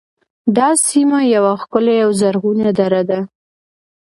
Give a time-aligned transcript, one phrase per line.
[0.57, 3.19] دا سیمه یوه ښکلې او زرغونه دره ده